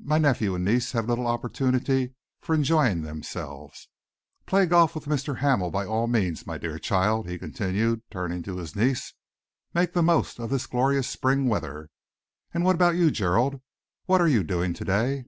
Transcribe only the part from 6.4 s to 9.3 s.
my dear child," he continued, turning to his niece.